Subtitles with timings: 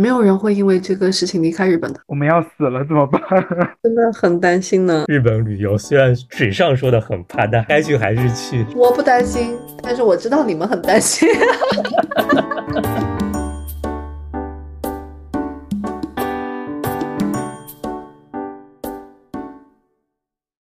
[0.00, 1.98] 没有人会因为这个事情离开日本的。
[2.06, 3.20] 我们要死了怎么办？
[3.82, 5.06] 真的很担心呢。
[5.08, 8.64] 日本旅游虽然嘴上说的很怕，但该去还是去。
[8.76, 11.28] 我不担心，但是我知道你们很担心。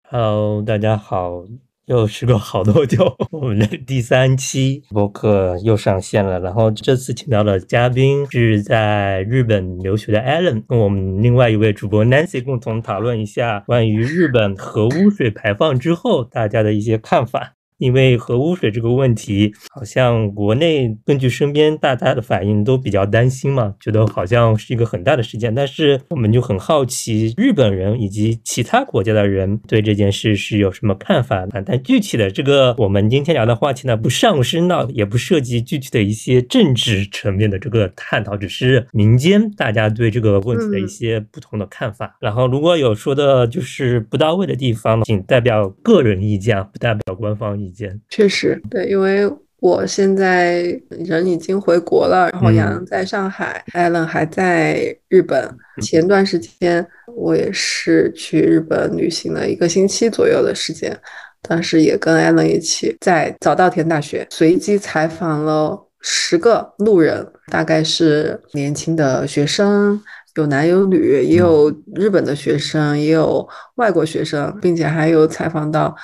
[0.08, 1.44] Hello，大家好，
[1.86, 6.40] 又时隔好多久， 我们的第三期播客又上线了。
[6.40, 17.55] 然后这次请到的嘉宾是在日本留学的 Allen，跟我们另外一位主播 Nancy 共同讨论一下关于日本核污水排放之后大家的一些看法。
[17.78, 25.54] 因为核污水这个问题，好像国内根据身边大家的反应都比较担心嘛，觉得好像是一个很大的事件。
[25.54, 31.62] 但是我们就很好奇，日本人以及其他国家的人对这件事是有什么看法的？
[31.62, 42.16] 但具体的这个，我们今天聊的话题呢，不上升到，也不涉及具体的一些政治层面的这个探讨，只是民间大家对这个问题的一些不同的看法。
[42.20, 47.65] 然后如果有说的就是不到位的地方，请代表个人意见，不代表官方意见。
[48.08, 55.48] 确实，对，因为我现在人已经回国了，然后杨在上海、艾伦还在日本。
[55.82, 60.96] 前段时间我也是去日本旅行了一个星期左右的时间，
[61.42, 70.00] 当时也跟艾伦一起在早稻田大学随机采访了十个路人，大概是年轻的学生。
[70.36, 75.96] 有男有女，也有日本的学生，也有外国学生，并且还有采访到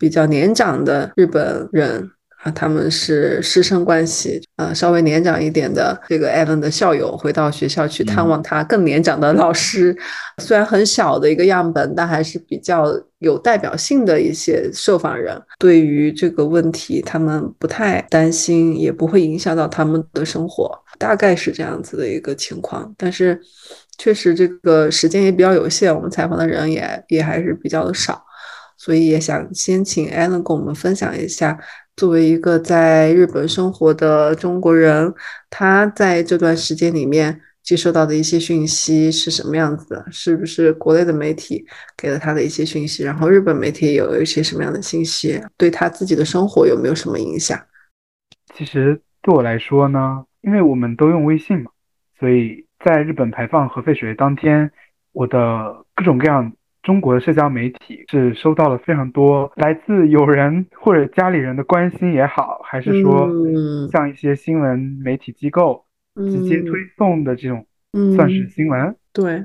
[0.00, 2.10] 比较年长的日本人
[2.42, 9.94] 啊，他们是师生关系啊，稍微年长一点的这个艾文的校友回到学校去探望他更年长的老师，
[10.38, 12.86] 虽然很小的一个样本，但还是比较
[13.18, 15.38] 有代表性的一些受访人。
[15.58, 22.90] 对于这个问题，他们不太担心，也不会影响到他们的生活，大概是这样子的一个情况。
[22.96, 23.38] 但是
[23.98, 28.24] 确实这个时间也比较有限，我们采访的人也也还是比较的少。
[28.80, 31.60] 所以也想先请 Alan 跟我们分享一下，
[31.96, 35.12] 作为一个在日本生活的中国人，
[35.50, 40.06] 他在这段时间里面接收到的一些讯息是什么样子的？
[40.10, 41.62] 是不是国内的媒体
[41.94, 47.60] 给了他的一些讯息，然后日本媒体有一些什么样的信息，对他自己的生活有没有什么影响？
[48.54, 51.70] 其实对我来说呢，因为我们都用微信嘛，
[52.18, 54.72] 所以在日本排放核废水当天，
[55.12, 56.50] 我的各种各样。
[56.82, 63.28] 中国的社交媒体是收到了非常多来自友人或者家里人的关心也好，还是说
[63.92, 67.66] 像一些新闻媒体机构直接推送的这种，
[68.16, 68.96] 算是新闻。
[69.12, 69.44] 对，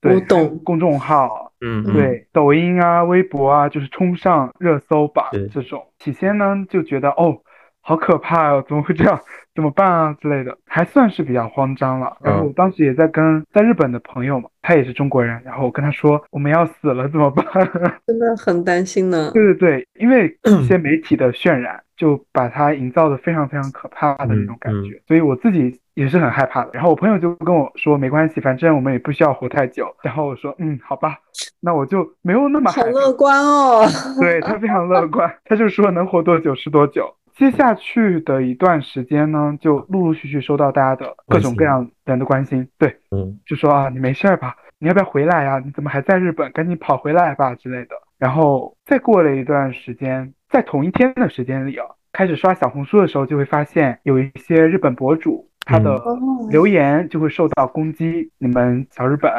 [0.00, 0.60] 对，我懂。
[0.64, 5.86] 公众号，嗯，对，抖音啊、微博啊，就是冲上热搜榜这种。
[5.98, 7.38] 起先呢就觉得哦，
[7.80, 9.20] 好可怕哦，怎么会这样？
[9.54, 12.16] 怎么办啊之类的，还算是比较慌张了。
[12.22, 17.44] 然后我当时也在跟在日本的朋友嘛，他也是中国人，然后我跟他说我们要死了怎么办？
[18.06, 19.30] 真的很担心呢。
[19.34, 26.70] 对对对，因为 一些媒体的渲染就把它营造的非常非常可怕的那种感觉，所以我自己也是很害怕的。
[26.72, 29.94] 然后我朋友就跟我说没关系，反正我们也不需要活太久。
[30.02, 31.18] 然后我说嗯，好吧，
[31.60, 33.84] 那我就没有那么好乐观哦。
[34.18, 37.14] 对他非常乐观，他就说能活多久是多久。
[37.34, 44.54] 接下去的一段时间呢，就陆陆续续收到大家的各种各样人的关心，对，嗯，就说啊，你没事吧？
[44.78, 45.58] 你要不要回来呀？
[45.64, 46.52] 你怎么还在日本？
[46.52, 47.96] 赶紧跑回来吧之类的。
[48.18, 56.02] 然后再过了一段时间，在同一天的时间里啊，开始刷小红书的时候，就会发现有一些日本博主他的
[56.50, 59.32] 留言就会受到攻击，你们小日本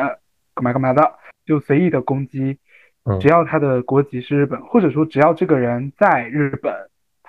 [0.55, 1.13] 干嘛干嘛的，
[1.45, 2.57] 就随意的攻击，
[3.21, 6.73] 只要他的国籍是日本，或者说只要这个人在日本。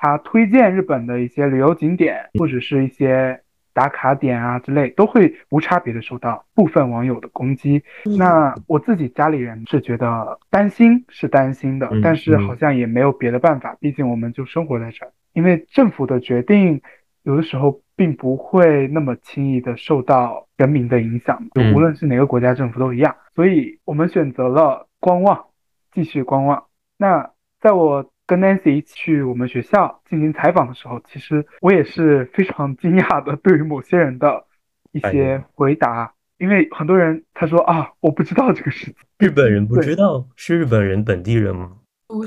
[0.04, 3.40] 他推荐日本的一些旅游景点或者是一些
[3.72, 7.82] 打卡点啊之类，都会无差别的受到部分网友的攻击。
[8.18, 15.10] 那我自己家里人是觉得担心是担心的，但是好像也没有别的办法，毕竟我们就生活在这儿。
[15.32, 16.82] 因为政府的决定
[17.22, 23.16] 有的时候并不会那么轻易的受到人民的影响，就无论是哪个国家政府都一样。
[23.34, 25.46] 所以我们选择了观望，
[25.92, 26.64] 继续观望。
[26.98, 28.10] 那在我。
[28.26, 34.44] 跟 Nancy 一起去我们学校进行采访的时候，其实我也是非常惊讶的，对于某些人的
[34.92, 38.94] 一些回答，因为很多人他说啊，我不知道这个事情。
[39.18, 41.78] 日本人不知道是日本人本地人吗？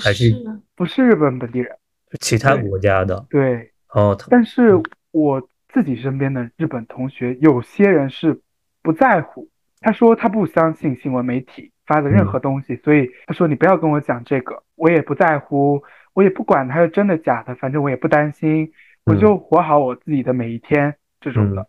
[0.03, 0.31] 还是
[0.75, 1.75] 不是日本本地人？
[2.19, 3.25] 其他国家的。
[3.29, 4.79] 对，哦，但是
[5.11, 8.41] 我自己身边的日本同学，有些人是
[8.81, 9.50] 不在乎，
[9.81, 11.71] 他说他不相信新闻媒体。
[11.88, 15.81] 发的任何东西，所以他说你不要跟我讲这个，我也不在乎，
[16.13, 18.72] 我也不管它是真的假的，反正我也不担心，
[19.06, 20.95] 我就活好我自己的每一天。
[21.19, 21.68] 这种的，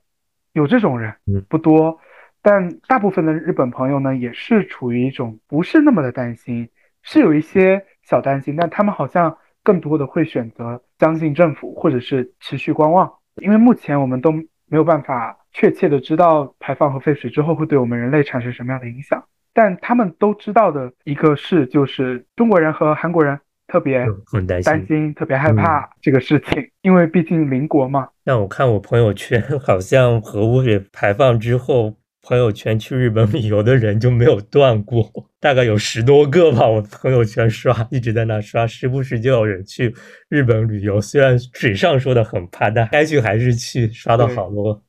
[0.53, 1.15] 有这种人
[1.49, 1.99] 不多，
[2.43, 6.69] 但大部分的日本朋友呢，也是处于一种不是那么的担心，
[7.03, 19.25] 是有一些小担心，但他们好像更多的会选择相信政府，或者是持续观望，因为目前我们都没有办法确切的知道排放核废水之后会对我们人类产生什么样的影响。
[19.59, 28.09] 但他们都知道的一个事，就是中国人和韩国人特别很担担心，特别害怕这个事情，因为毕竟邻国嘛。
[28.25, 35.11] 但我看我朋友圈，好像核污水排放之后，朋友圈去日本旅游的人就没有断过，
[35.43, 36.69] 大概有十多个吧。
[36.69, 39.93] 我朋友圈刷， 一直在那刷，时不时就有人去
[40.29, 41.01] 日本旅游。
[41.01, 44.81] 虽然嘴上说的很怕，但该去还是去，刷到好多。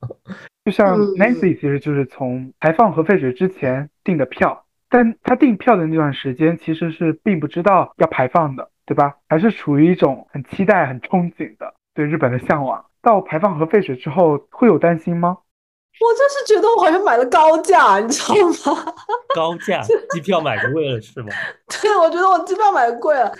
[0.70, 9.16] 就像 Nancy 其实就是从排放核废水之前订的票，但他订票的那段时间其实是并不知道要排放的，对吧？
[9.28, 12.84] 还是处于一种很期待、很憧憬的对日本的向往。
[13.02, 15.38] 到排放核废水之后，会有担心吗？
[16.00, 18.22] 我就是觉得我好像买了高价，你知
[18.64, 18.94] 道吗？
[19.36, 19.82] 高价
[20.12, 21.28] 机票买贵了是吗？
[21.80, 23.30] 对，我觉得我机票买贵了，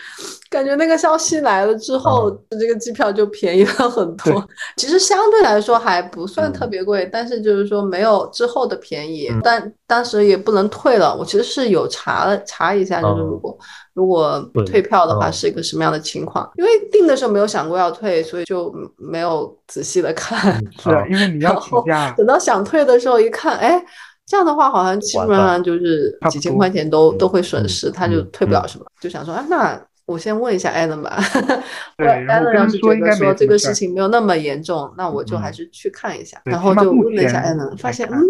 [0.50, 4.46] 感觉那个消息来了之后，这个机票就便宜了很多。
[4.76, 9.30] 其实相对来说还不算特别贵，但是就是说没有之后的便宜。
[9.42, 13.58] 但当时也不能退了，我其实是有查了查一下，就是如果。
[13.94, 16.48] 如果退票的话是一个什么样的情况？
[16.56, 20.54] 因为订的时候没有想过要退，所以就没有仔细的看。
[20.78, 22.12] 是因为你要请假。
[22.16, 23.82] 等到想退的时候一看，哎，
[24.26, 28.84] 这样的话好像基本上就是几千块钱都都会损失，他就退不了什么。
[29.00, 31.20] 就想说，哎，那我先问一下艾伦吧。
[31.98, 36.40] 对，艾伦要是觉得说这个事情没有那么严重，那我就还是去看一下。
[36.44, 38.20] 然后就问了一下艾伦，发现嗯。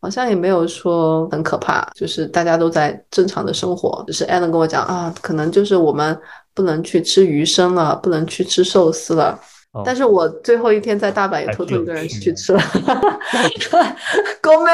[0.00, 4.04] 好像也没有说很可怕，就是大家都在正常的生活。
[4.06, 6.16] 只是艾伦跟我讲啊，可能就是我们
[6.54, 9.38] 不能去吃鱼生了，不能去吃寿司了。
[9.84, 12.60] 但是我最后一天在大阪也偷偷一个人去吃了，
[14.40, 14.70] 狗妹。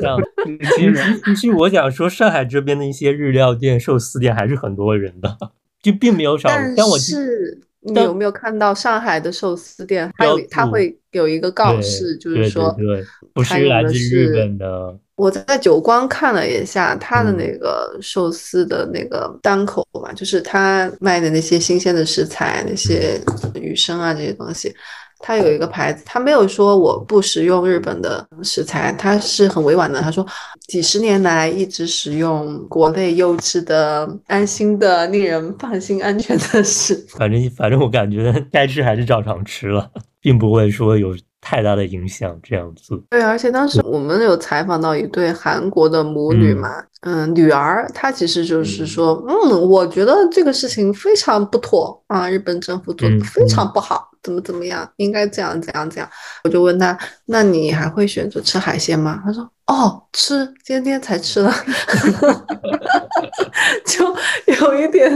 [0.76, 5.36] 其实，其实我想说，上海这边的一些日料店、寿司店还是很多人的，
[5.82, 6.48] 就并没有少。
[6.76, 7.60] 但我是。
[7.82, 10.12] 你有没有看到上海的寿司店？
[10.18, 12.74] 还有他会有一个告示，就是说，
[13.32, 14.96] 不是来自日本的。
[15.16, 23.20] 我在九光看了一下他的那个寿司的那个单口嘛，就是他卖的那些新鲜的食材，那些
[23.54, 24.74] 鱼生啊这些东西。
[25.22, 30.00] 他有一个牌子，他没有说我不食用日本的食材，他是很委婉的。
[30.00, 30.26] 他说，
[30.66, 36.94] 几十年来一直使用国内优质的、安心的、令人放心、安全的食。
[37.10, 43.02] 反正反正我感觉该吃还是照常吃了，并不会说有太大的影响这样子。
[43.10, 46.68] 对，而且当时我们有采访到一对韩国的母女嘛，
[47.00, 54.08] 嗯，女儿她其实就是说，嗯，我觉得这个事情非常不妥啊，日本政府做的非常不好。
[54.22, 54.86] 怎么怎么样？
[54.96, 56.06] 应该这样，怎样，怎样。
[56.44, 61.50] 我就问她：“那你还会选择吃海鲜吗？”她说：“哦，吃，今天才吃了。
[63.86, 64.14] ”就
[64.60, 65.10] 有一点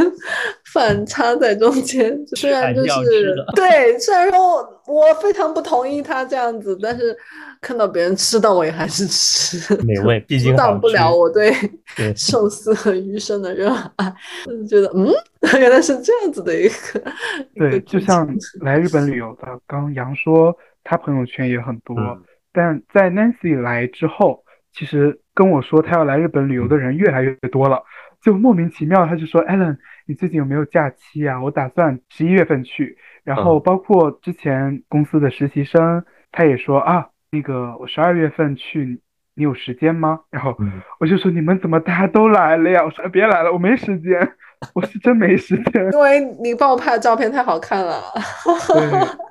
[0.74, 2.14] 反差在中间。
[2.36, 7.16] 虽然就是对，虽然说我非常不同意他这样子，但是。
[7.60, 11.50] 看到别人吃到，我也还是吃，美味，毕竟阻挡不了我对
[12.14, 14.14] 寿司和鱼生的热爱。
[14.44, 15.10] 就觉得，嗯，
[15.58, 17.02] 原来是这样子的一个。
[17.54, 18.28] 对，就像
[18.60, 21.96] 来日本旅游的，刚杨说他朋友圈也很多，
[22.52, 24.44] 但在 Nancy 来之后，
[24.74, 27.82] 其实跟我说他要来日本旅游的人越来越多了，
[28.22, 31.42] 就莫名其妙，他就说，Allen，你最近有没有假期啊？
[31.42, 32.98] 我打算十一月份去。
[33.24, 37.08] 然后包括之前公司的实习生，他也说啊。
[37.30, 39.00] 那个，我十二月份去，
[39.34, 40.20] 你有时间吗？
[40.30, 40.56] 然后
[41.00, 42.84] 我就说，你们怎么大家都来了呀？
[42.84, 44.20] 我说别来了，我没时间，
[44.72, 45.84] 我是真没时间。
[45.92, 48.02] 因为你帮我拍的照片太好看了，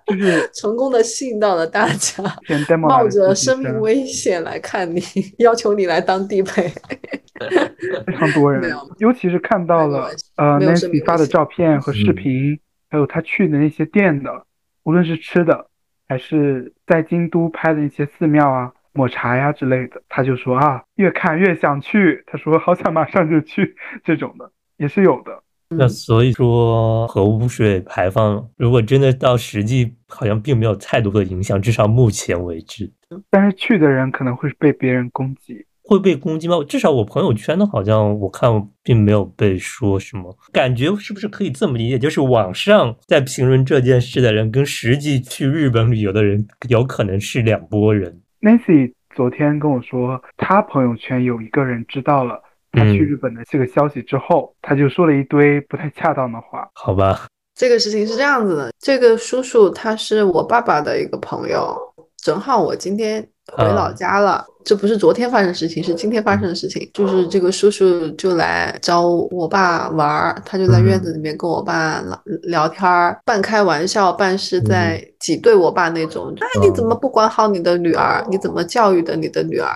[0.05, 2.23] 对，就是成功的吸引到了大家
[2.77, 5.01] 冒着生命危险来看你，
[5.39, 6.67] 要求你来当地陪，
[8.05, 12.59] 非常多人，尤其是看到了呃 Nancy 发的照片和视频，
[12.89, 14.45] 还有他去的那些店的，
[14.83, 15.67] 无论是吃的。
[16.09, 22.23] 还是在京都拍的那些寺庙啊、抹茶呀之类的，他就说啊，越看越想去。
[22.27, 24.51] 他说好想马上就去，这种的
[24.83, 25.31] 也是有的。
[25.69, 32.91] 那所以说，核污水排放如果真的到实际，好像并没有太多的影响，至少目前为止。
[33.29, 35.65] 但是去的人可能会被别人攻击。
[35.85, 36.55] 会被攻击吗？
[36.67, 41.97] 至少我朋友圈的好像我看并没有被说什么，感觉是不是可以这么理解？
[41.97, 48.21] 就是网上在评论这件事的人，跟实际去日本旅游的人有可能是两拨人。
[48.41, 52.41] Nancy 昨天跟我说，他朋友圈有一个人知道了
[52.73, 56.67] 他去日本的这个消息之后，他就说了一堆不太恰当的话。
[56.73, 61.77] 好吧，这个事情是这样子的，这个叔叔他是我爸爸的一个朋友。
[62.23, 66.89] 正好我今天回老家了，这不是昨天发生的事情，是今天发生的事情。
[66.93, 76.33] 就是这个叔叔就来找我爸玩儿，他就在院子里面跟我爸聊聊天儿，半开玩笑，半是在挤兑我爸那种。
[76.39, 78.25] 哎，你怎么不管好你的女儿？
[78.29, 79.69] 你怎么教育的你的女儿？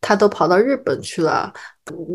[0.00, 1.52] 他都跑到日本去了。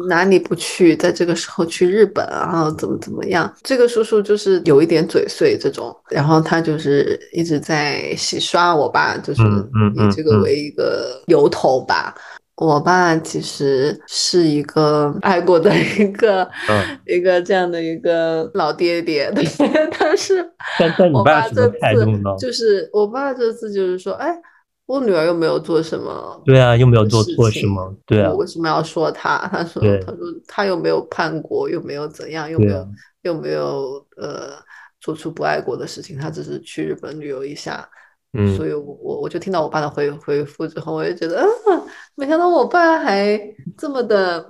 [0.08, 0.96] 哪里不去？
[0.96, 3.52] 在这个时候去日本，然后怎么怎么样？
[3.64, 9.42] 这个叔叔就是有一点嘴碎这种，然后他就是一直在洗刷我爸，就是
[9.96, 12.14] 以这个为一个由头吧。
[12.58, 16.48] 我爸其实是一个爱国的一个
[17.08, 21.76] 一个这样的一个老爹爹， 但是，但是我爸这次
[22.40, 24.40] 就是我爸这次就是说，哎。
[24.94, 29.40] 我女儿又没有做什么，对啊，又没有做错什么，对啊，我为什么要说她？
[29.52, 32.88] 她说，她说她又没有叛国，又没有怎样，又没有
[33.24, 34.52] 又没有呃
[35.02, 37.90] 做出不爱国的事情，她只是去日本旅游一下。
[38.36, 41.48] 嗯，所以我我我就听到我爸的回回复之后，我就觉得，啊，
[42.16, 43.40] 没想到我爸还
[43.78, 44.44] 这么的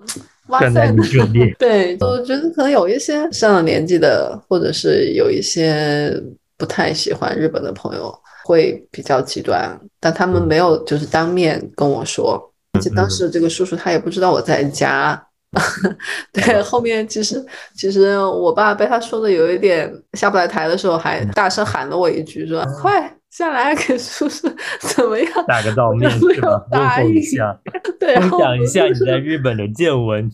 [0.48, 0.94] 哇塞，
[1.60, 6.14] 对，我觉得可能有一些上了年纪的，或者是有一些
[6.58, 8.14] 不太喜欢日本的朋友。
[8.44, 15.22] 会比较极端，但他们没有就是当面跟我说，而且当时这个叔叔他也不知道我在家。
[16.34, 17.44] 对，后面其实
[17.76, 24.48] 其实我爸被他说的有一点下不来台的时候，还大声喊了我一句说：“快！”下来给叔叔
[24.80, 25.46] 怎么样？
[25.48, 26.64] 打个照面是吧？
[26.72, 27.60] 问候一下，
[28.00, 30.30] 对，分享一下你在日本的见闻，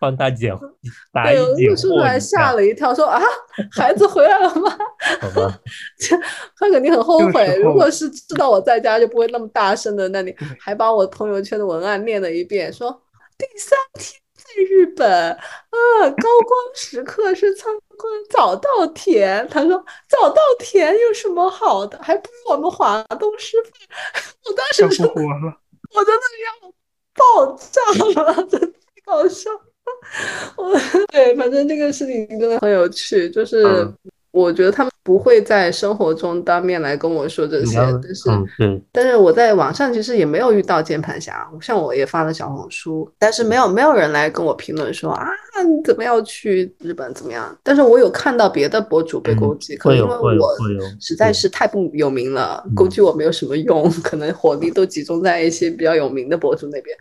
[0.00, 0.50] 帮他解
[1.12, 3.20] 答一解叔叔还吓了一跳，说啊，
[3.70, 4.70] 孩子回来了吗？
[5.20, 5.60] 好吧，
[6.58, 7.60] 他肯定很后悔。
[7.62, 10.08] 如果是知道我在家，就不会那么大声的。
[10.08, 12.90] 那里还把我朋友圈的文案念了一遍，说
[13.36, 14.18] 第三天。
[14.34, 15.36] 在日本啊，
[16.00, 17.80] 高光时刻是参观
[18.30, 19.46] 早稻田。
[19.48, 21.98] 他说早稻田有什么好的？
[22.02, 23.72] 还不如我们华东师范。
[24.46, 26.72] 我当时是，我真的要
[27.14, 27.80] 爆炸
[28.22, 28.72] 了，真的
[29.04, 29.50] 搞笑。
[30.56, 30.72] 我
[31.10, 33.64] 对，反正这个事情真的很有趣，就是。
[34.38, 45.26] 我觉得他们不会在生活中当面来跟我说这些，但是，但是我在网上其实也没有遇到键盘侠，像我也发了小红书，但是没有没有人来跟我评论说啊，
[45.66, 47.58] 你怎么要去日本怎么样？
[47.64, 50.54] 但是我有看到别的博主被攻击，可能因为我
[51.00, 56.96] 实在是太不有名了，攻击我没有什么用，可能火力都集中在一些比较有名的博主那边。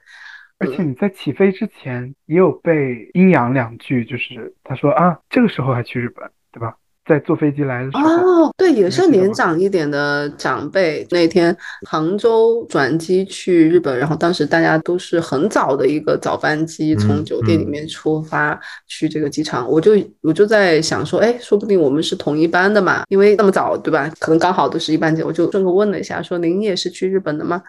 [0.59, 6.73] 而且你在起飞之前也有被阴阳两句，就是他说啊，这个时候还去日本，对吧？
[7.07, 11.07] 在坐飞机来的时候，哦，对，也是年长一点的长辈。
[11.09, 11.55] 那天
[11.87, 19.69] 杭州转机去日本，然后当时大家都是很早的一个早班机，从酒店里面出发去这个机场。
[19.69, 24.11] 我就我就在想说，哎，说不定我们是同一班的嘛，因为那么早，对吧？
[24.19, 25.23] 可能刚好都是一班机。
[25.23, 27.61] 我就顺口问了一下，说您也是去日本的吗？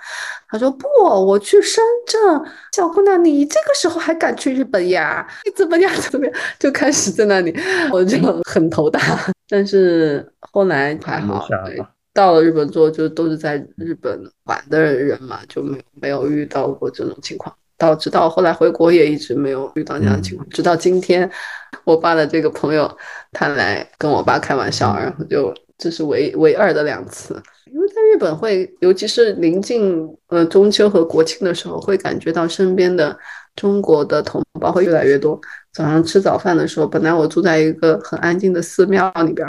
[0.48, 2.18] 他说不，我去深圳。
[2.72, 5.26] 小姑娘，你这个时候还敢去日本呀？
[5.44, 5.92] 你怎么样？
[6.10, 6.34] 怎么样？
[6.58, 7.54] 就开始在那里，
[7.92, 8.18] 我就
[8.48, 9.00] 很头大。
[9.48, 11.48] 但是后来还好，
[12.12, 17.54] 到了日本之后就都是在日本玩的人嘛，就没有没有遇到过这种情况。
[17.76, 20.48] 到直到后来回国也一直没有遇到这样的情况。
[20.50, 21.30] 直到今天，
[21.84, 22.90] 我爸的这个朋友
[23.30, 27.40] 他来跟我爸开玩笑，然后就这是唯唯二的两次。
[27.72, 33.16] 因为在日本会，尤其是临近呃中秋和国庆的时候，会感觉到身边的
[33.54, 35.40] 中国的同胞会越来越多。
[35.78, 39.46] 早上吃早饭的时候，本来我住在一个很安静的寺庙里边，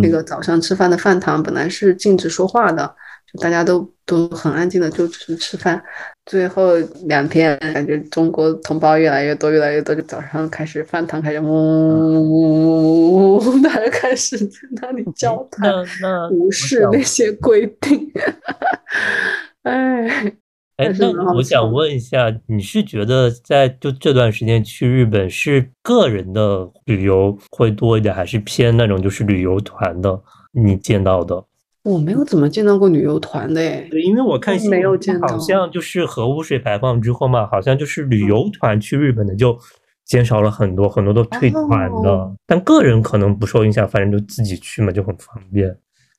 [0.00, 2.90] 那个早上吃饭的饭堂本来是禁止说话的，
[3.30, 5.82] 就大家都都很安静的就只是吃饭。
[6.24, 15.70] 最后两天感觉中国同胞越来越多，越来越多，就早上开始饭堂开始嗡嗡嗡嗡，大家开始在那里交谈，
[16.30, 18.10] 无视那些规定。
[19.64, 20.32] 哎。
[20.76, 30.20] 哎，那我想问一下，你是觉得在就这段时间去日本是个人的旅游会多一点，还是偏那种就是旅游团的？
[30.52, 31.44] 你见到的？
[31.82, 33.86] 我没有怎么见到过旅游团的哎。
[33.90, 39.58] 对，因为我看没有见到，好像就是核污水排放之后嘛，好像就是旅游团去日本的就
[40.04, 42.36] 减少了很多，很多都退团的。
[42.46, 45.74] 但个人可能不受影响，反正就自己去嘛，就很方便。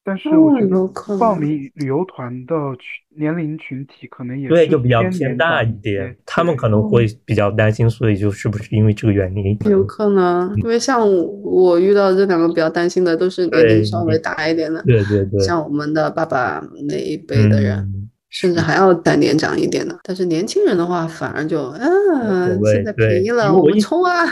[0.08, 0.88] 但是我觉得
[1.20, 9.60] 报名旅游团的群年龄群体可能也对，就比较偏大一点，他们可能会比较担心，所以就是不是因为这个原因？
[9.70, 11.06] 有可能，因为像
[11.44, 17.86] 我遇到这两个比较担心的，都是年龄稍微大一点的，对对对，像我们的爸爸那一辈的人，
[18.30, 20.00] 甚至还要再年长一点的。
[20.04, 24.26] 但是年轻人的话，反而就嗯，现在便宜了，我们冲啊！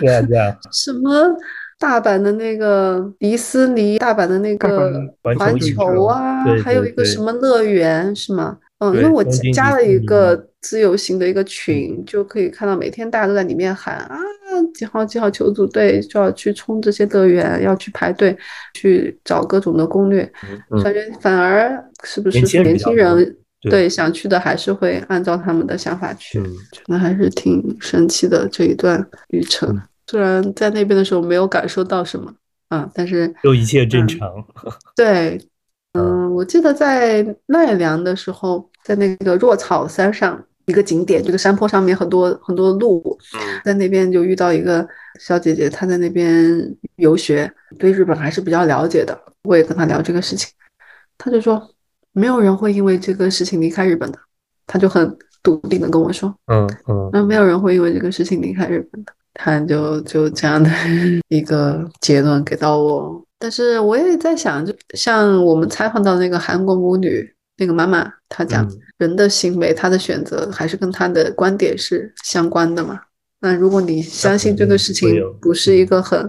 [0.00, 1.08] 对啊对 啊，什么？
[1.80, 4.92] 大阪的那个迪士尼，大阪的那个
[5.36, 8.58] 环球啊，还有一个什么乐园是吗？
[8.80, 14.18] 嗯，因为我加了一个自由行的一个群，就可以看到每天大家都在里面喊啊，
[14.74, 18.36] 几号几号球组队就要去冲这些乐园，要去排队
[18.74, 20.30] 去找各种的攻略，
[20.84, 23.36] 感觉反而是不是年轻人
[23.70, 29.78] 对想去的还是会按照他们的想法去，觉得还是挺神奇的这一段旅程。
[30.10, 32.34] 虽然在那边的时候没有感受到什么
[32.68, 34.28] 啊，但是都一切正常。
[34.96, 35.40] 对，
[35.94, 38.68] 嗯，我记得在奈良的时候。
[38.82, 43.16] 在那个若草山上一个景点，这个山坡上面很多很多鹿，
[43.62, 44.84] 在那边就遇到一个
[45.20, 46.34] 小姐姐，她在那边
[46.96, 47.48] 游学，
[47.78, 49.16] 对日本还是比较了解的。
[49.42, 50.48] 我也跟她聊这个事情，
[51.18, 51.62] 她就说
[52.12, 54.18] 没有人会因为这个事情离开日本的，
[54.66, 60.70] 她就很笃定的跟我说，嗯嗯，那没有人会因为这个事情离开日本的，她就就这样的
[61.28, 63.24] 一个结论给到我。
[63.38, 67.32] 但是我也在想，就像我们采访到那个韩国母女。
[67.56, 68.66] 那个妈妈她讲，
[68.96, 72.98] 人的行为，他的选择还是跟他的观点是相关的嘛？
[73.40, 76.26] 那如果你相信这个事情不是一个很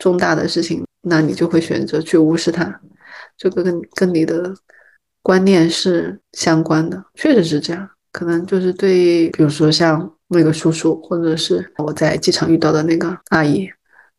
[0.00, 2.80] 重大的事情，那你就会选择去无视它。
[3.38, 4.52] 这个跟跟你的
[5.22, 7.88] 观念是相关的，确实是这样。
[8.14, 13.68] 可能就是对，比如说像那个叔叔，或者是我在机场遇到的那个阿姨，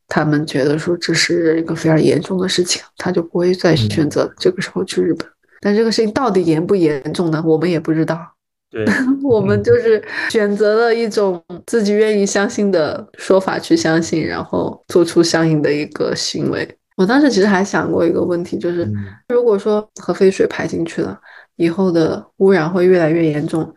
[0.10, 5.26] 他们觉得说这是一个非常严重的事情，他就不会再选择这个时候去日本。
[5.62, 7.42] 但这个事情到底严不严重呢？
[7.46, 8.20] 我们也不知道。
[8.70, 8.86] 对，
[9.24, 16.68] 我们就是选择了一种自己愿意相信的说法去相信，然后做出相应的一个行为。
[16.98, 18.86] 我当时其实还想过一个问题，就是
[19.30, 21.18] 如果说核废水排进去了
[21.56, 23.74] 以后的污染会越来越严重，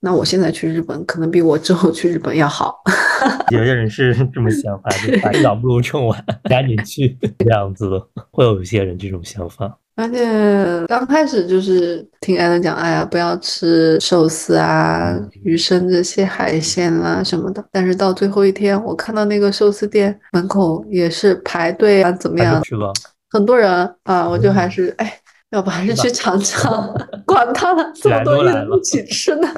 [0.00, 2.82] 那我现在去日本可能比我之后去日本要好。
[3.52, 4.90] 有些人是这么想法，
[5.32, 9.78] 就早 不如趁晚，赶紧去这样子的，会有一些人这种想法。
[9.94, 17.62] 而且刚开始就是听艾伦讲，哎呀，不要吃寿司啊、鱼生这些海鲜啦什么的。
[17.70, 22.60] 但是到最后一天，我看到那个寿司店门口也是排队啊，怎么样？
[22.62, 22.90] 去了，
[23.30, 23.70] 很多人
[24.04, 25.12] 啊，我就还是哎，
[25.52, 26.92] 要不还是去尝尝，
[27.24, 29.48] 管他了，这么多人一起吃呢。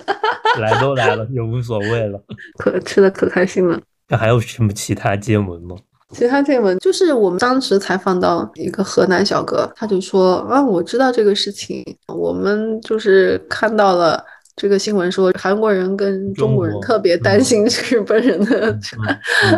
[0.60, 2.20] 来都来了，也无所谓了，
[2.58, 3.80] 可吃的可开心了。
[4.08, 5.76] 那还有什么其他见闻吗？
[6.10, 14.22] 其他见闻就是我们当时采访到一个河南小哥，他就说啊，我知道这个事情，我们就是看到了
[14.54, 18.78] 这个新闻，说韩国人跟中国人特别担心日本人的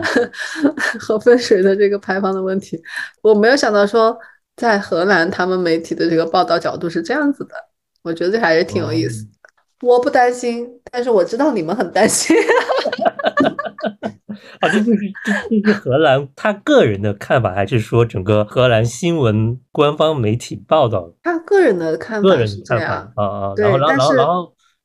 [0.98, 2.80] 核废水的这个排放的问题。
[3.22, 4.16] 我没有想到说
[4.56, 7.54] 在荷兰他们媒体的这个报道角度是这样子的，
[8.02, 9.26] 我觉得这还是挺有意思。
[9.82, 12.34] 我不担心，但是我知道你们很担心。
[14.60, 21.12] 啊，这就是这这是荷兰他个人的看法，还是说整个荷兰新闻官方媒体报道？
[21.22, 24.16] 他个人的看法是这样啊啊，对，但是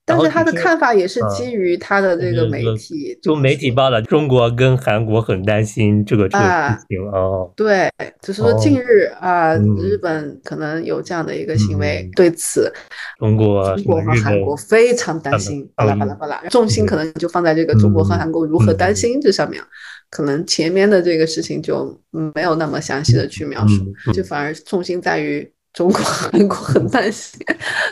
[0.04, 7.52] 但是他的看法也是基于他的这个媒体，就媒体报道，中国跟韩国很担心这个这个事情哦。
[7.56, 7.90] 对，
[8.22, 12.72] 就是说近日啊，日本可能有这样的一个行为，对此，
[13.20, 19.62] 中国中国和韩国非常担心，巴拉巴拉巴拉，重心可能就放在这个中国和韩国如何担心这上面，
[20.10, 21.98] 可能前面的这个事情就
[22.34, 25.50] 没有那么详细的去描述，就反而重心在于。
[25.74, 27.40] 中国、韩国很担心，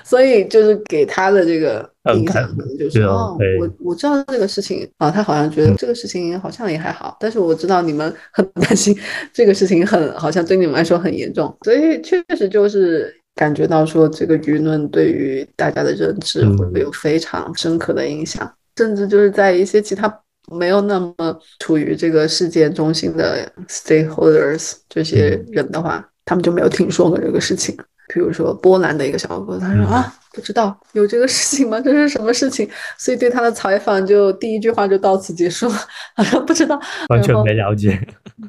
[0.04, 8.94] 所以就是给他的这个 印象可能就是哦，我我知道这个事情啊，他好像觉得这个事情好像也还好，但是我知道你们很担心
[9.34, 20.13] 这个事情，很好像对你们来说很严重，所以确实就是感觉到说这个舆论对于大家的认知会有非常深刻的影响，甚至就是在一些其他
[20.52, 26.06] 没有那么处于这个事件中心的 stakeholders 这些人的话。
[26.30, 27.76] 他们就没有听说过这个事情。
[28.13, 31.82] 比如说波兰的一个小哥，他说啊，不知道有这个事情吗？
[31.82, 32.70] 这是什么事情？
[33.00, 35.68] 所以对他的采访就第一句话就到此结束。
[36.15, 38.00] 他说不知道， 完全没了解。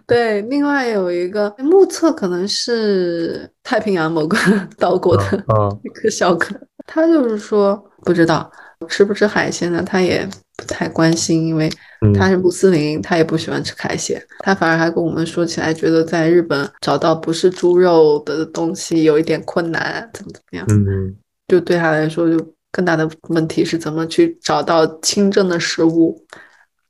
[0.06, 4.36] 对，另外有一个目测可能是太平洋某个
[4.78, 5.44] 岛国的
[5.82, 6.48] 一个小哥，
[6.86, 8.50] 他就是说不知道
[8.88, 10.26] 吃不吃海鲜呢，他也
[10.60, 11.70] 不太关心，因为。
[12.14, 20.66] 他是穆斯林，他也不喜欢吃海鲜，他反而还跟我们说起来，觉得在日本找到不是猪肉的东西有一点困难，怎么怎么样？
[20.70, 21.14] 嗯，
[21.46, 26.24] 就对他来说，就更大的问题是怎么去找到清真的食物，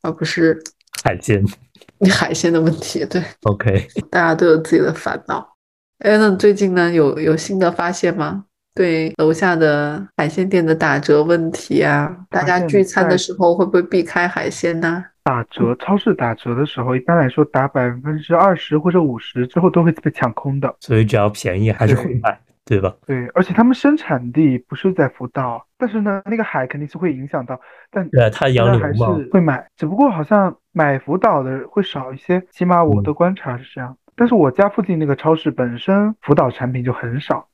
[0.03, 0.57] 而不是
[1.03, 1.45] 海鲜。
[2.09, 5.45] 海鲜的问题，对，OK，大家都有自己的烦恼。
[5.99, 8.45] 哎，那最近呢，有有新的发现吗？
[8.81, 15.05] 对楼下的海鲜店的打折问题啊，大家聚餐的时候会不会避开海鲜呢？
[15.23, 22.41] 打折，超市打折的时候，一般来说打百分之二十或者五十之后都会被抢空的，所以只要便宜还是会买。
[22.65, 22.95] 对吧？
[23.05, 33.95] 对，而且他们生产地不是在福岛，但是呢，那个海肯定是会影响到，但对啊，他养大家还牛嘛，是会买，只不过好像买福岛的会少一些，起码我的观察是这样。
[34.17, 37.47] 但是我家附近那个超市本身福岛产品就很少，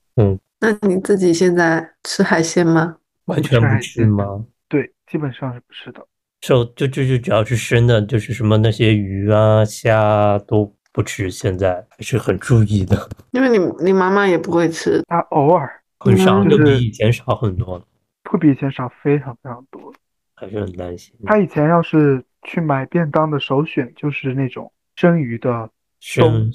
[0.61, 2.97] 那你自己现在吃海鲜吗？
[3.27, 4.45] 完全不吃吗？
[4.69, 6.07] 对，基本上是不吃的。
[6.41, 17.85] 就就就就只要是生的，就是什么那些鱼啊、虾啊都不吃，现在还是很注意的，因为你你妈妈也不会吃，她偶尔很少，嗯就就是比以前少很多了，
[18.31, 19.93] 会比以前少非常非常多。
[20.35, 21.15] 还是很担心。
[21.25, 25.69] 她以前要是去买便当的首选就是那种生鱼的，
[26.01, 26.51] 生，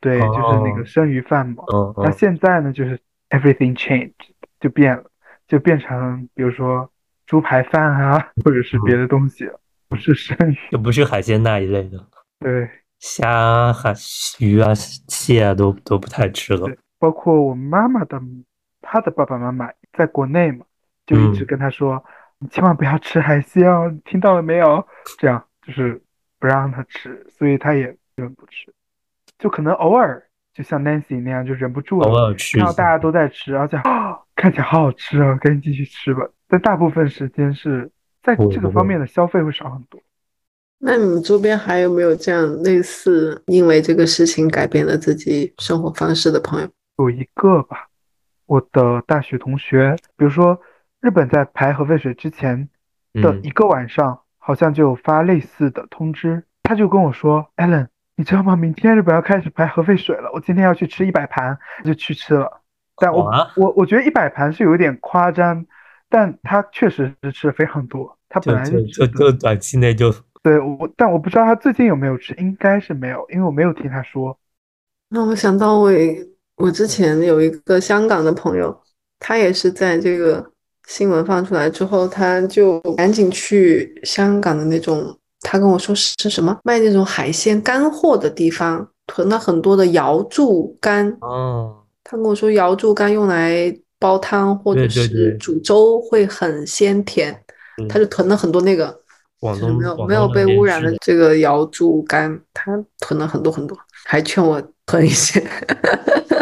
[0.00, 1.62] 对，就是那个哦生鱼饭嘛。
[1.98, 2.98] 那现在呢，就是
[3.30, 4.12] everything changed，
[4.60, 5.04] 就变了，
[5.48, 6.90] 就变成比如说
[7.26, 9.50] 猪排饭啊，或者是别的东西，
[9.88, 10.56] 不是生鱼。
[10.70, 11.98] 就不是海鲜那一类的，
[12.38, 13.94] 对虾、海
[14.38, 18.20] 鱼啊、蟹啊都都不太吃了对。，包括我妈妈的，
[18.82, 20.66] 她的爸爸妈妈在国内嘛，
[21.06, 22.04] 就一直嗯跟她说，
[22.38, 24.86] 你千万不要吃海鲜哦，你听到了没有？
[25.18, 26.02] 这样就是
[26.38, 28.72] 不让她吃，所以她也忍不吃，
[29.38, 30.22] 就可能偶尔，
[30.60, 36.28] 就像 Nancy 那样就忍不住了，尔吃一下看到大家都在吃，而且啊，看起来好好吃啊，赶紧继续吃吧。
[36.48, 37.90] 但大部分时间是
[38.22, 39.98] 在这个方面的消费会少很多。
[40.80, 46.68] 那你们周边还有没有这样类似因为这个事情改变了自己生活方式的朋友？
[46.98, 47.88] 有一个吧，
[48.44, 50.60] 我的大学同学，比如说
[51.00, 52.68] 日本在排核废水之前
[53.14, 57.88] 的嗯一个晚上，好像就有发类似的通知，他就跟我说，Allen，
[58.20, 58.54] 你知道吗？
[58.54, 62.60] 明天日本要开始排核废水了，我今天要去吃一百盘，就去吃了。
[62.96, 65.64] 但我哇我我觉得一百盘是有一点夸张，
[66.10, 74.38] 但他确实是吃的非常多，他本来就就就短期内就对我，但我不知道他最近有没有吃，应该是没有，因为我没有听他说。
[75.08, 75.90] 那我想到我
[76.56, 78.78] 我之前有一个香港的朋友，
[79.18, 80.52] 他也是在这个
[80.86, 91.08] 新闻放出来之后，他就赶紧去香港的那种，他跟我说是什么卖那种海鲜干货的地方，囤了很多的瑶柱干。
[91.20, 97.32] 哦，他跟我说瑶柱干用来煲汤或者是煮粥会很鲜甜，
[97.78, 99.00] 嗯他就囤了很多那个。
[99.40, 103.74] 广就是没有没有被污染的这个瑶柱干，他囤了很多很多，
[104.04, 105.40] 还劝我囤一些。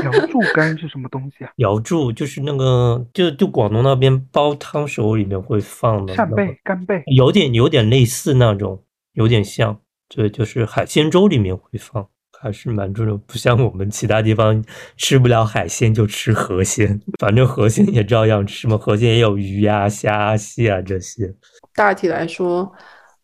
[0.03, 1.51] 瑶 柱干是什么东西啊？
[1.59, 7.01] 瑶柱就是那个，就就广东那边煲汤时候里面会放的扇贝、干贝。
[7.15, 8.83] 有点有点类似那种，
[9.19, 9.77] 有点像，
[10.09, 12.09] 对，就是海鲜粥里面会放，
[12.41, 13.17] 还是蛮重要。
[13.17, 14.65] 不像我们其他地方
[14.97, 21.35] 吃不了海鲜就吃河鲜， 反正河鲜也照样吃嘛，河鲜也有鱼呀、虾啊、蟹啊这些。
[21.75, 22.73] 大体来说，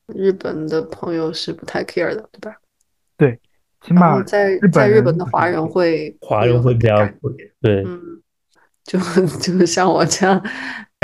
[0.08, 2.56] 日本的朋友是不太 care 的，对吧？
[3.16, 3.38] 对
[3.86, 7.16] 起码在日本在日本的华人会华人会比较感
[7.62, 8.00] 对，嗯，
[8.82, 8.98] 就
[9.38, 10.42] 就像我这样，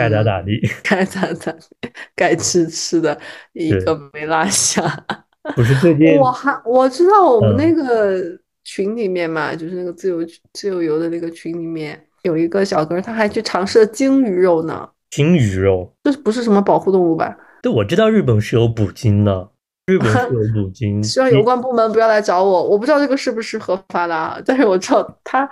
[0.00, 1.54] 该咋咋地，该咋咋，
[2.16, 3.18] 该吃吃的，
[3.52, 4.82] 一个没落下。
[5.56, 8.20] 不是最近我还我知道我们嗯那个
[8.64, 10.18] 群里面嘛，就是那个自由
[10.52, 14.88] 自由游的那个群里面有一个小哥，他还去尝试了鲸鱼肉呢。
[15.10, 17.36] 鲸鱼肉，这不是什么保护动物吧？
[17.62, 19.50] 对，我知道日本是有捕鲸的，
[19.86, 25.48] 日本是有捕鲸， 希望有关部门不要来找我，我不知道这个是不是合法的啊，但是我知道他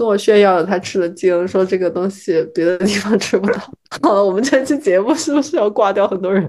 [0.00, 3.58] 跟我炫耀了他吃了鲸，说这个东西别的地方吃不到。
[4.00, 6.48] 好了，我们这期节目是不是要挂掉很多人？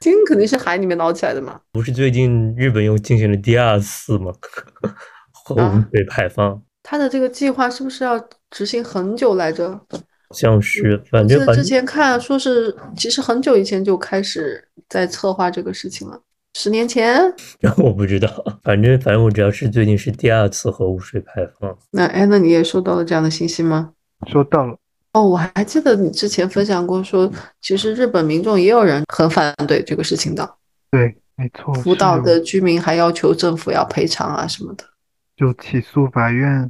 [0.00, 4.32] 鲸肯定是海里面捞起来的嘛，不是最近日本又进行了第二次吗？
[5.30, 8.20] 核污啊水排放，他的这个计划是不是要
[8.50, 9.70] 执行很久来着？
[9.70, 16.20] 好像是，反正反正前看说是，其实很久以前就开始在策划这个事情了，
[16.54, 17.20] 十年前。
[17.78, 18.28] 我不知道，
[18.62, 23.92] 反正反正我只要是最近是第二次核污水排放，那哎，那你也收到了这样的信息吗？
[24.26, 24.76] 收到了，
[25.12, 30.56] 哦，我还记得你之前分享过说，其实日本民众也有人很反对这个事情的，
[30.90, 34.84] 对，没错，福岛的居民还要求政府要赔偿啊什么的。
[35.36, 36.68] 就起诉法院。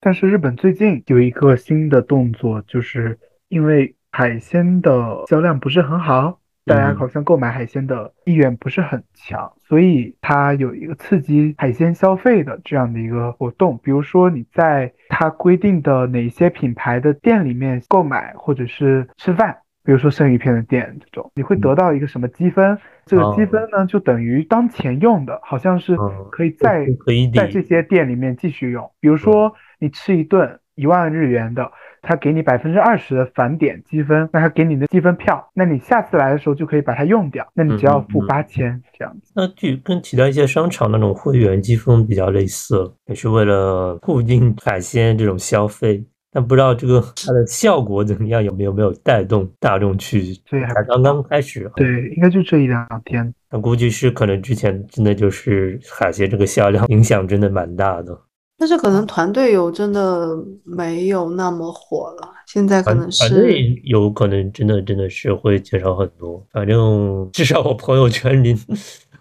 [0.00, 4.90] 但是日本最近有一个新的动作，就是因为海鲜的
[5.28, 13.78] 销量不是很好，大家嗯好像购买海鲜的意愿不是很强，所以它有一个刺激海鲜消费的这样的一个活动。
[13.82, 22.78] 比如说你在它规定的哪些品牌的店里面购买或者是吃饭，比如说生鱼片的店这种，你会得到一个什么积分？
[23.04, 26.86] 这个积哦分呢，就等于当前用的，好像是嗯可以再
[27.34, 28.88] 在这些店里面继续用。
[29.00, 31.72] 比如说，你吃一顿一万日元的，
[32.02, 39.32] 他给你百分之二十的返点积分，那他给你的积分票，那你下次来的时候就可以把它用掉，那你只要付八千这样子。
[39.34, 46.04] 那就跟其他一些商场那种会员积分比较类似，也是为了固定海鲜这种消费。
[46.34, 50.34] 但不知道这个它的效果怎么样，有没有没有带动大众去？
[50.50, 51.70] 对，才刚刚开始。
[51.76, 53.34] 对，应该就这一两天。
[53.50, 58.18] 那估计是可能之前真的就是海鲜这个销量影响真的蛮大的。
[58.62, 66.40] 但是可能团队游真的没有那么火了，现在可能是团队有可能真的真的是会减少很多。
[66.52, 68.56] 反正至少我朋友圈里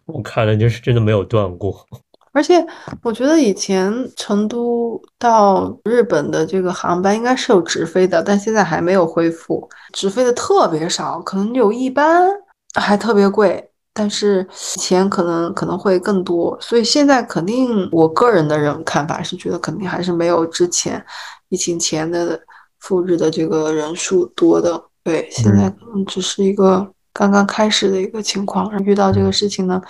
[0.05, 1.75] 我看了，就是真的没有断过。
[2.33, 2.63] 而且
[3.01, 12.29] 我觉得以前成都到日本的这个航班应该是有直飞的，但现在还没有恢复，直飞的特别少，可能有一班，
[12.75, 13.70] 还特别贵。
[13.93, 21.03] 但是以前可能可能会更多，所以现在肯定我个人的人看法是觉得肯定还是没有之前
[21.49, 22.39] 疫情前的
[22.79, 24.81] 赴日的这个人数多的。
[25.03, 29.81] 对，现在可能只是一个刚刚开始的一个情况，遇到这个事情呢。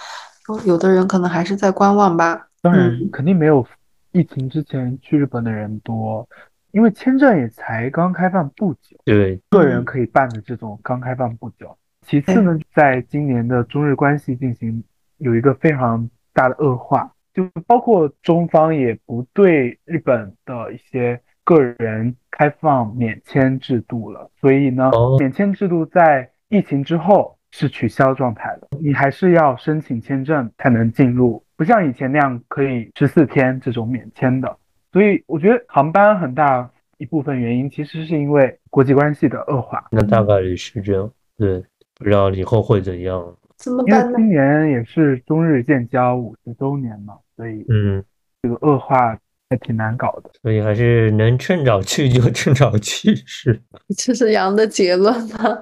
[0.65, 2.47] 有的人可能还是在观望吧。
[2.61, 3.65] 当然，肯定没有
[4.11, 6.27] 疫情之前去日本的人多，
[6.71, 8.97] 因为签证也才刚开放不久。
[9.05, 11.73] 对，个人可以办的这种刚开放不久。
[12.05, 14.83] 其次呢，在今年的中日关系进行
[15.17, 24.29] 有一个非常大的恶化，就包括中方也不对日本的一些个人开放免签制度了。
[24.39, 27.37] 所以呢，免签制度在疫情之后。
[27.53, 34.57] 是取消状态的，你还是要申请签证才能进入，不像以前那样可以十四天这种免签的。
[34.93, 39.85] 所以我觉得航班很大一部分原因其实是因为国际关系的恶化。
[39.91, 41.61] 那大概率是这样，对，
[42.01, 43.37] 不知道以后会怎样。
[43.57, 44.17] 怎么办呢？
[44.17, 48.03] 今年也是中日建交五十周年嘛，所以嗯，
[48.41, 49.15] 这个恶化。
[49.51, 53.61] 还挺难搞的，所以还是能趁早去就趁早去，是。
[53.97, 55.57] 这是杨的结论吗？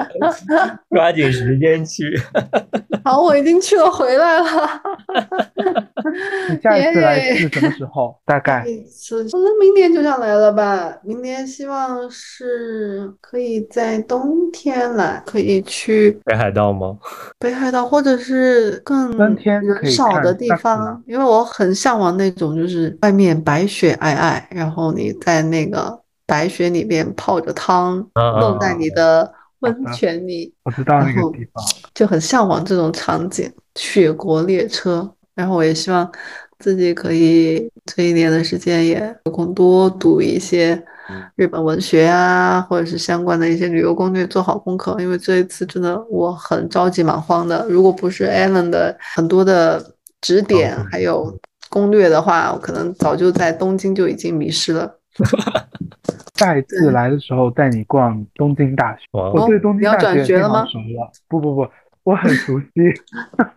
[0.88, 2.04] 抓紧时间去。
[3.04, 4.46] 好，我已经去了，回来了。
[6.50, 8.18] 你下一次来是什么时候？
[8.24, 8.62] 大概？
[8.64, 10.96] 可能明年就想来了吧。
[11.02, 16.96] 明年希望是可以在冬天来，可以去北海道吗？
[17.38, 23.12] 北海道，或者是更人少的地方，因为我很向往那种就是外。
[23.17, 33.50] 面白雪皑皑，然后你在那个白雪里面泡着汤，弄在你的温泉里，我知道那个地方，就很向往这种场景。
[33.74, 36.10] 雪国列车，然后我也希望
[36.58, 40.80] 自己可以这一年的时间也有空多读一些
[41.36, 44.96] 日本文学啊，或者是相关的一些旅游攻略，做好功课。
[45.00, 51.38] 因为这一次真的我很着急忙慌的，如果不是 Allen 的很多的指点，还有。
[51.70, 54.96] 攻略的话，我可能早就在东京就已经迷失了。
[56.34, 59.02] 下一次来的时候带你逛东京大学。
[59.12, 61.10] 我对东京大学非常熟了。
[61.28, 61.68] 不不不，
[62.04, 62.68] 我很熟悉，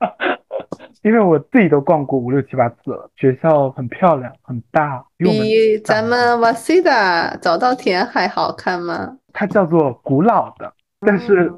[1.04, 3.10] 因为我自己都逛过五六七八次了。
[3.16, 9.18] 学校很漂亮，很大，比咱们瓦西达早稻田还好看吗？
[9.32, 10.74] 它叫做古老的。
[11.04, 11.52] 但是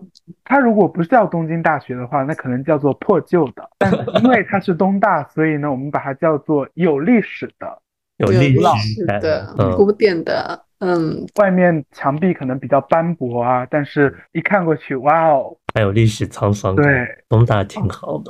[0.44, 3.70] 它如果不是叫东京大学的话，那可能叫做破旧的。
[3.78, 3.92] 但
[4.24, 7.82] 因为它是东大，所以呢，我们把它叫做有历史的、
[8.18, 10.66] 有历史的、古典的。
[10.80, 16.86] 嗯，外面墙壁可能比较斑驳啊，但是一看过去，哇哦，还有历史沧桑感。
[16.86, 18.30] 对，东大挺好的。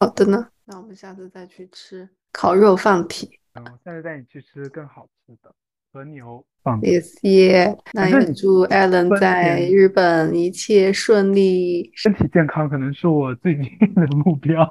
[0.00, 3.40] 好的呢，那我们下次再去吃烤肉放题。
[3.54, 5.50] 嗯，下次带你去吃更好吃的
[5.94, 6.44] 和牛。
[6.82, 14.68] 谢谢，那也祝 Allen 在日本一切顺利，身体健康可能是我最近的目标，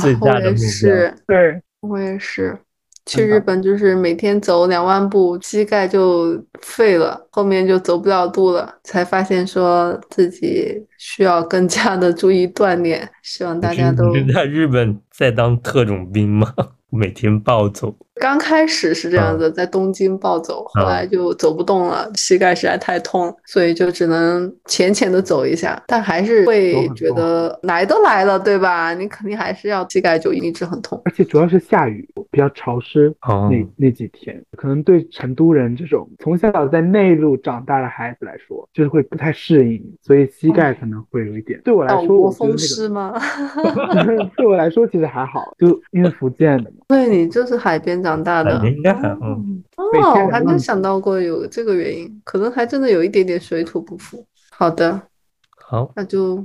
[0.00, 1.14] 最大的目标。
[1.26, 2.56] 对，我也是，
[3.04, 13.06] 去日本就是每天走两万步，膝盖就废了，后面就走不了路了，才发现说自己需要更加的注意锻炼。
[13.22, 16.54] 希望大家都在日本在当特种兵吗？
[16.94, 28.92] 每天暴走，刚开始是这样子，在东京暴走，后来就走不动了，膝盖实在太痛，所以就只能浅浅的走一下，但还是会觉得来都来了，对吧？
[28.94, 33.14] 你肯定还是要膝盖就一直很痛，而且主要是下雨，比较潮湿，
[33.50, 41.60] 那那几天，可能对成都人这种从小在内陆长大的孩子来说，就是会不太适应，所以膝盖可能会有一点。
[41.64, 43.14] 对我来说，我风湿吗？
[44.36, 46.76] 对我来说其实还好，就因为福建的嘛。
[46.88, 49.38] 对你就是海边长大的，应该还哦，
[49.76, 54.24] 我还没想到过有这个原因，可能还真的有一点点水土不服。
[54.50, 55.00] 好的，
[55.56, 56.44] 好，那就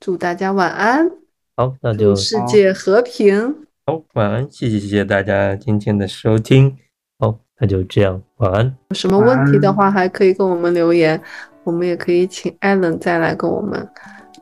[0.00, 1.10] 祝大家晚安。
[1.56, 3.54] 好，那就世界和平。
[3.86, 6.76] 好，晚安，谢谢谢谢大家今天的收听。
[7.18, 8.76] 好，那就这样，晚安。
[8.90, 11.20] 有什么问题的话，还可以跟我们留言，
[11.64, 13.88] 我们也可以请 Allen 再来跟我们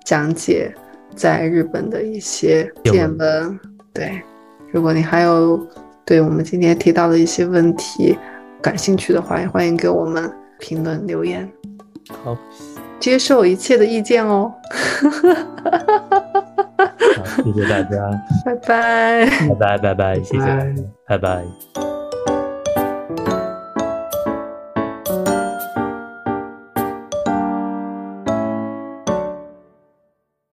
[0.04, 0.74] 讲解
[1.14, 3.60] 在日本的一些见闻。
[3.92, 4.20] 对，
[4.72, 5.56] 如果你还有
[6.04, 8.18] 对我们今天提到的一些问题
[8.60, 11.50] 感兴趣的话，也欢迎给我们评论留言。
[12.22, 12.36] 好，
[13.00, 14.52] 接受一切的意见哦。
[17.16, 18.10] 好，谢谢大家，
[18.44, 20.74] 拜拜，拜拜，拜拜，谢谢，
[21.08, 21.93] 拜拜。